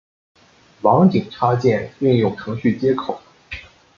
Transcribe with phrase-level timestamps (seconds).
[0.81, 3.21] 网景插件应用程序接口。